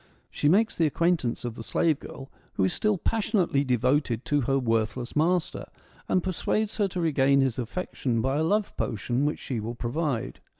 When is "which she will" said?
9.25-9.75